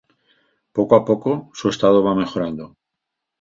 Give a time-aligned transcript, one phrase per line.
[0.77, 2.75] Poco a poco, su estado va mejorando.